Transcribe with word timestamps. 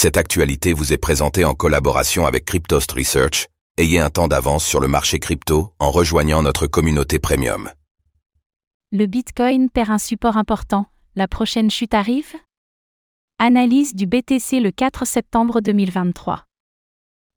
Cette 0.00 0.16
actualité 0.16 0.74
vous 0.74 0.92
est 0.92 0.96
présentée 0.96 1.44
en 1.44 1.54
collaboration 1.54 2.24
avec 2.24 2.44
Cryptost 2.44 2.92
Research. 2.92 3.48
Ayez 3.78 3.98
un 3.98 4.10
temps 4.10 4.28
d'avance 4.28 4.64
sur 4.64 4.78
le 4.78 4.86
marché 4.86 5.18
crypto 5.18 5.72
en 5.80 5.90
rejoignant 5.90 6.40
notre 6.40 6.68
communauté 6.68 7.18
premium. 7.18 7.68
Le 8.92 9.06
Bitcoin 9.06 9.70
perd 9.70 9.90
un 9.90 9.98
support 9.98 10.36
important. 10.36 10.86
La 11.16 11.26
prochaine 11.26 11.68
chute 11.68 11.94
arrive? 11.94 12.32
Analyse 13.40 13.96
du 13.96 14.06
BTC 14.06 14.60
le 14.60 14.70
4 14.70 15.04
septembre 15.04 15.60
2023. 15.60 16.44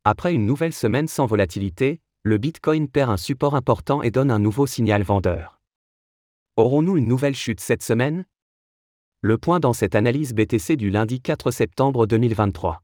Après 0.04 0.32
une 0.32 0.46
nouvelle 0.46 0.74
semaine 0.74 1.08
sans 1.08 1.26
volatilité, 1.26 2.00
le 2.22 2.38
Bitcoin 2.38 2.88
perd 2.90 3.10
un 3.10 3.18
support 3.18 3.56
important 3.56 4.04
et 4.04 4.12
donne 4.12 4.30
un 4.30 4.38
nouveau 4.38 4.68
signal 4.68 5.02
vendeur. 5.02 5.60
Aurons-nous 6.58 6.98
une 6.98 7.08
nouvelle 7.08 7.36
chute 7.36 7.60
cette 7.60 7.82
semaine? 7.82 8.24
Le 9.24 9.38
point 9.38 9.60
dans 9.60 9.72
cette 9.72 9.94
analyse 9.94 10.34
BTC 10.34 10.78
du 10.78 10.90
lundi 10.90 11.22
4 11.22 11.52
septembre 11.52 12.08
2023. 12.08 12.80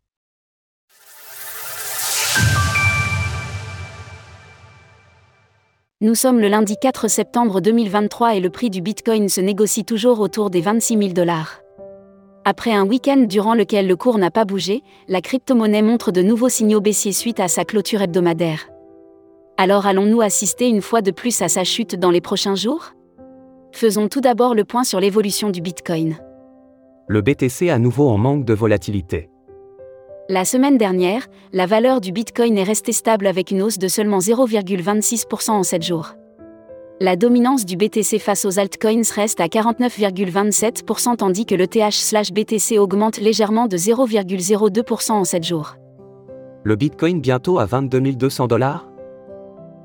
Nous 5.99 6.13
sommes 6.13 6.39
le 6.39 6.47
lundi 6.47 6.75
4 6.79 7.07
septembre 7.07 7.59
2023 7.59 8.35
et 8.35 8.39
le 8.39 8.51
prix 8.51 8.69
du 8.69 8.83
Bitcoin 8.83 9.29
se 9.29 9.41
négocie 9.41 9.83
toujours 9.83 10.19
autour 10.19 10.51
des 10.51 10.61
26 10.61 10.99
000 10.99 11.13
dollars. 11.13 11.61
Après 12.45 12.71
un 12.71 12.85
week-end 12.85 13.25
durant 13.27 13.55
lequel 13.55 13.87
le 13.87 13.95
cours 13.95 14.19
n'a 14.19 14.29
pas 14.29 14.45
bougé, 14.45 14.83
la 15.07 15.21
crypto-monnaie 15.21 15.81
montre 15.81 16.11
de 16.11 16.21
nouveaux 16.21 16.49
signaux 16.49 16.81
baissiers 16.81 17.13
suite 17.13 17.39
à 17.39 17.47
sa 17.47 17.65
clôture 17.65 18.03
hebdomadaire. 18.03 18.69
Alors 19.57 19.87
allons-nous 19.87 20.21
assister 20.21 20.69
une 20.69 20.83
fois 20.83 21.01
de 21.01 21.09
plus 21.09 21.41
à 21.41 21.49
sa 21.49 21.63
chute 21.63 21.95
dans 21.95 22.11
les 22.11 22.21
prochains 22.21 22.53
jours? 22.53 22.93
Faisons 23.71 24.07
tout 24.07 24.21
d'abord 24.21 24.53
le 24.53 24.65
point 24.65 24.83
sur 24.83 24.99
l'évolution 24.99 25.49
du 25.49 25.61
Bitcoin. 25.61 26.19
Le 27.09 27.21
BTC 27.21 27.69
à 27.69 27.79
nouveau 27.79 28.09
en 28.09 28.17
manque 28.17 28.43
de 28.43 28.53
volatilité. 28.53 29.29
La 30.27 30.43
semaine 30.43 30.77
dernière, 30.77 31.27
la 31.53 31.65
valeur 31.65 32.01
du 32.01 32.11
Bitcoin 32.11 32.57
est 32.57 32.63
restée 32.63 32.91
stable 32.91 33.27
avec 33.27 33.49
une 33.49 33.61
hausse 33.61 33.77
de 33.77 33.87
seulement 33.87 34.17
0,26% 34.17 35.51
en 35.51 35.63
7 35.63 35.83
jours. 35.83 36.15
La 36.99 37.15
dominance 37.15 37.63
du 37.63 37.77
BTC 37.77 38.19
face 38.19 38.43
aux 38.43 38.59
altcoins 38.59 39.03
reste 39.15 39.39
à 39.39 39.45
49,27% 39.45 41.15
tandis 41.15 41.45
que 41.45 41.55
le 41.55 41.67
TH/BTC 41.67 42.77
augmente 42.77 43.19
légèrement 43.19 43.67
de 43.67 43.77
0,02% 43.77 45.13
en 45.13 45.23
7 45.23 45.45
jours. 45.45 45.77
Le 46.65 46.75
Bitcoin 46.75 47.21
bientôt 47.21 47.59
à 47.59 47.65
22 47.65 48.01
200 48.01 48.47
dollars? 48.47 48.85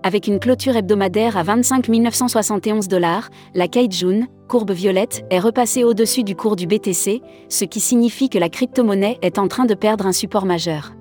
Avec 0.02 0.26
une 0.26 0.38
clôture 0.38 0.76
hebdomadaire 0.76 1.36
à 1.36 1.42
25 1.42 1.88
971 1.88 2.88
dollars, 2.88 3.30
la 3.54 3.68
Kaijun, 3.68 4.26
courbe 4.48 4.72
violette, 4.72 5.24
est 5.30 5.38
repassée 5.38 5.84
au-dessus 5.84 6.24
du 6.24 6.36
cours 6.36 6.56
du 6.56 6.66
BTC, 6.66 7.22
ce 7.48 7.64
qui 7.64 7.80
signifie 7.80 8.28
que 8.28 8.38
la 8.38 8.48
crypto-monnaie 8.48 9.18
est 9.22 9.38
en 9.38 9.48
train 9.48 9.64
de 9.64 9.74
perdre 9.74 10.06
un 10.06 10.12
support 10.12 10.46
majeur. 10.46 10.92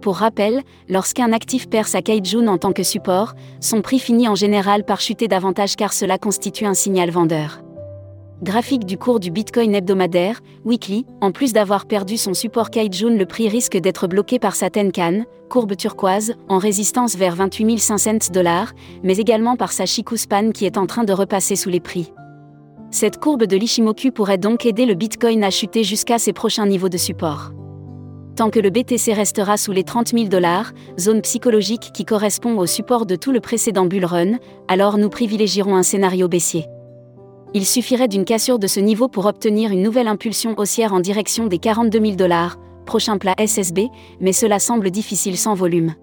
Pour 0.00 0.16
rappel, 0.16 0.62
lorsqu'un 0.88 1.32
actif 1.32 1.68
perd 1.68 1.88
sa 1.88 2.02
Kaijun 2.02 2.46
en 2.48 2.58
tant 2.58 2.72
que 2.72 2.82
support, 2.82 3.34
son 3.60 3.82
prix 3.82 3.98
finit 3.98 4.28
en 4.28 4.34
général 4.34 4.84
par 4.84 5.00
chuter 5.00 5.26
davantage 5.26 5.76
car 5.76 5.92
cela 5.92 6.18
constitue 6.18 6.66
un 6.66 6.74
signal 6.74 7.10
vendeur. 7.10 7.65
Graphique 8.42 8.84
du 8.84 8.98
cours 8.98 9.18
du 9.18 9.30
Bitcoin 9.30 9.74
hebdomadaire, 9.74 10.42
weekly, 10.66 11.06
en 11.22 11.32
plus 11.32 11.54
d'avoir 11.54 11.86
perdu 11.86 12.18
son 12.18 12.34
support 12.34 12.68
Kaijun, 12.68 13.16
le 13.16 13.24
prix 13.24 13.48
risque 13.48 13.78
d'être 13.78 14.08
bloqué 14.08 14.38
par 14.38 14.54
sa 14.54 14.68
Tenkan, 14.68 15.22
courbe 15.48 15.74
turquoise, 15.74 16.34
en 16.50 16.58
résistance 16.58 17.16
vers 17.16 17.34
28 17.34 17.78
500 17.78 18.32
dollars, 18.34 18.74
mais 19.02 19.16
également 19.16 19.56
par 19.56 19.72
sa 19.72 19.86
Chikuspan 19.86 20.50
qui 20.50 20.66
est 20.66 20.76
en 20.76 20.84
train 20.84 21.04
de 21.04 21.14
repasser 21.14 21.56
sous 21.56 21.70
les 21.70 21.80
prix. 21.80 22.12
Cette 22.90 23.18
courbe 23.18 23.44
de 23.44 23.56
l'Ishimoku 23.56 24.10
pourrait 24.10 24.36
donc 24.36 24.66
aider 24.66 24.84
le 24.84 24.94
Bitcoin 24.94 25.42
à 25.42 25.48
chuter 25.48 25.82
jusqu'à 25.82 26.18
ses 26.18 26.34
prochains 26.34 26.66
niveaux 26.66 26.90
de 26.90 26.98
support. 26.98 27.52
Tant 28.36 28.50
que 28.50 28.60
le 28.60 28.68
BTC 28.68 29.14
restera 29.14 29.56
sous 29.56 29.72
les 29.72 29.82
30 29.82 30.08
000 30.08 30.24
dollars, 30.26 30.72
zone 31.00 31.22
psychologique 31.22 31.90
qui 31.94 32.04
correspond 32.04 32.58
au 32.58 32.66
support 32.66 33.06
de 33.06 33.16
tout 33.16 33.32
le 33.32 33.40
précédent 33.40 33.86
bull 33.86 34.04
run, 34.04 34.36
alors 34.68 34.98
nous 34.98 35.08
privilégierons 35.08 35.74
un 35.74 35.82
scénario 35.82 36.28
baissier. 36.28 36.66
Il 37.54 37.64
suffirait 37.64 38.08
d'une 38.08 38.24
cassure 38.24 38.58
de 38.58 38.66
ce 38.66 38.80
niveau 38.80 39.08
pour 39.08 39.26
obtenir 39.26 39.70
une 39.70 39.82
nouvelle 39.82 40.08
impulsion 40.08 40.54
haussière 40.58 40.92
en 40.92 41.00
direction 41.00 41.46
des 41.46 41.58
42 41.58 42.00
000 42.00 42.16
dollars, 42.16 42.56
prochain 42.84 43.18
plat 43.18 43.34
SSB, 43.38 43.88
mais 44.20 44.32
cela 44.32 44.58
semble 44.58 44.90
difficile 44.90 45.36
sans 45.36 45.54
volume. 45.54 45.94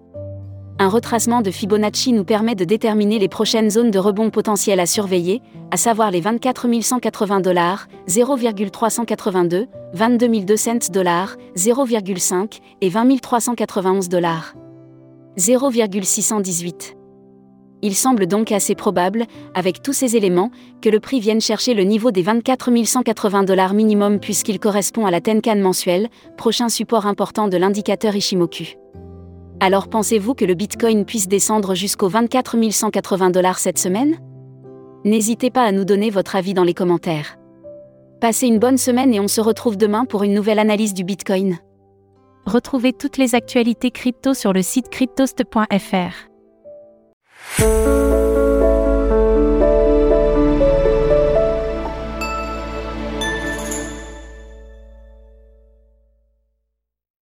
Un 0.80 0.90
retracement 0.90 1.42
de 1.42 1.52
Fibonacci 1.52 2.14
nous 2.14 2.24
permet 2.24 2.56
de 2.56 2.66
déterminer 2.66 3.20
les 3.20 3.28
prochaines 3.28 3.70
zones 3.70 3.92
de 3.92 4.00
rebond 4.00 4.32
potentielles 4.32 4.80
à 4.80 4.86
surveiller, 4.86 5.42
à 5.72 5.78
savoir 5.78 6.09
les 6.12 6.20
24 6.20 6.68
180 6.82 7.42
dollars, 7.42 7.88
0,382, 8.08 9.68
22 9.94 10.42
200 10.42 10.72
dollars, 10.92 11.38
0,5 11.56 12.59
et 12.82 12.90
20 12.90 13.22
391 13.22 14.09
dollars. 14.09 14.56
0,618. 15.38 16.96
Il 17.86 17.96
semble 17.96 18.28
donc 18.28 18.54
assez 18.54 18.76
probable, 18.76 19.26
avec 19.54 19.84
tous 19.84 19.92
ces 19.92 20.16
éléments, 20.16 20.52
que 20.82 20.88
le 20.88 21.02
prix 21.02 21.20
vienne 21.20 21.42
chercher 21.42 21.74
le 21.74 21.84
niveau 21.84 22.12
des 22.12 22.22
24 22.22 22.72
180 22.86 23.44
dollars 23.44 23.74
minimum 23.74 24.20
puisqu'il 24.22 24.58
correspond 24.58 25.06
à 25.06 25.12
la 25.12 25.20
Tenkan 25.20 25.58
mensuelle, 25.58 26.08
prochain 26.38 26.70
support 26.70 27.06
important 27.08 27.50
de 27.50 27.58
l'indicateur 27.58 28.16
Ishimoku. 28.16 28.78
Alors 29.60 29.90
pensez-vous 29.90 30.34
que 30.34 30.46
le 30.46 30.54
Bitcoin 30.54 31.04
puisse 31.04 31.28
descendre 31.28 31.76
jusqu'aux 31.76 32.08
24 32.08 32.56
180 32.72 33.32
dollars 33.32 33.60
cette 33.60 33.78
semaine? 33.78 34.18
N'hésitez 35.04 35.50
pas 35.50 35.64
à 35.64 35.74
nous 35.74 35.84
donner 35.84 36.10
votre 36.10 36.38
avis 36.38 36.54
dans 36.54 36.64
les 36.64 36.74
commentaires. 36.74 37.38
Passez 38.22 38.48
une 38.48 38.60
bonne 38.60 38.78
semaine 38.78 39.14
et 39.14 39.20
on 39.20 39.28
se 39.28 39.42
retrouve 39.42 39.76
demain 39.76 40.06
pour 40.06 40.24
une 40.24 40.34
nouvelle 40.34 40.60
analyse 40.60 40.94
du 40.94 41.04
Bitcoin. 41.04 41.58
Retrouvez 42.46 42.94
toutes 42.94 43.18
les 43.18 43.36
actualités 43.36 43.92
crypto 43.92 44.34
sur 44.34 44.54
le 44.54 44.62
site 44.62 44.88
cryptost.fr. 44.88 46.33
Música 47.59 48.33